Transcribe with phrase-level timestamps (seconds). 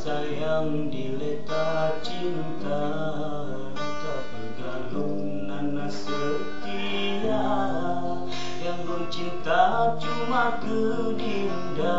[0.00, 2.82] sayang dileta cinta
[4.00, 6.19] Tak bergalung nana setia Yang belum
[9.10, 11.98] cinta cuma kedinda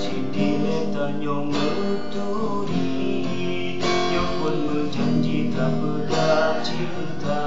[0.00, 3.04] Si dileta nyong meturi
[3.84, 7.44] Nyong pun berjanji tak beda cinta.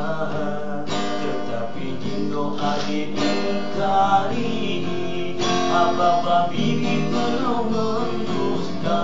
[1.26, 4.86] Tetapi dino adik ingkari
[5.74, 9.02] Apa-apa bibi penuh mendusta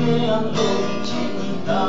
[0.00, 1.84] triangul cinta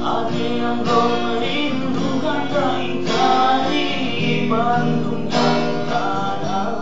[0.00, 1.12] Ada yang kau
[1.44, 6.72] rindukan tak dari Bandung dan tanah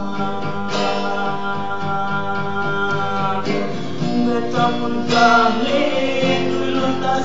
[4.23, 5.91] Betapun kali
[6.47, 7.20] dulu tak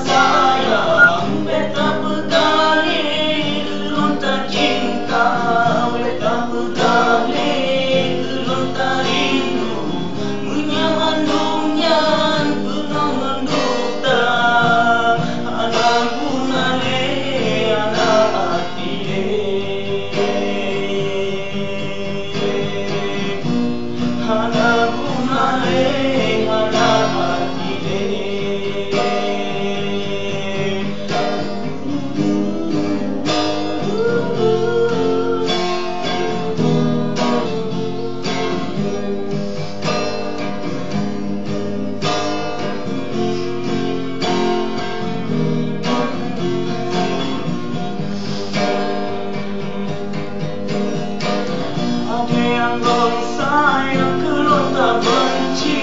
[52.76, 55.80] yang sayang kalau tak benci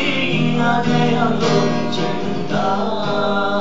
[0.61, 3.53] ada yang belum cinta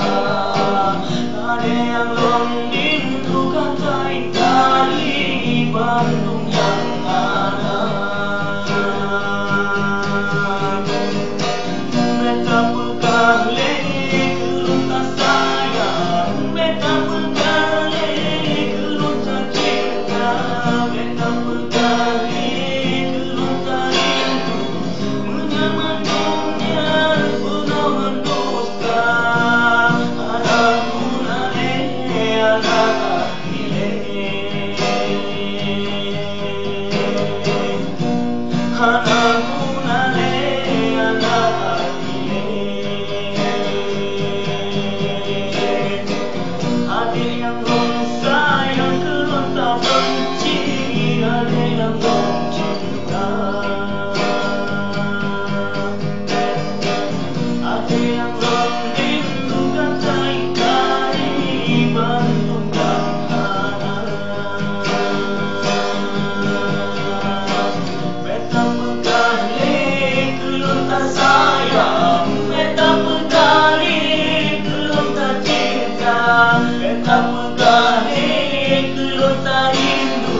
[79.24, 80.36] serta rindu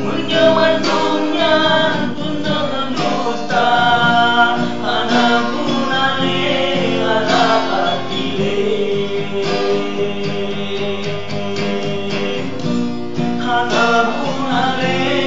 [0.00, 1.56] menjaman dunia
[2.16, 3.68] tunang anggota
[4.80, 6.40] anakku nane
[7.04, 8.28] anak hati
[13.44, 15.23] anakku nane